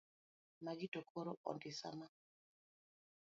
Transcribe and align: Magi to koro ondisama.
Magi 0.63 0.87
to 0.93 1.01
koro 1.11 1.31
ondisama. 1.51 2.07